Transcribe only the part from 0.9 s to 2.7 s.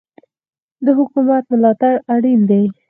حکومت ملاتړ اړین دی.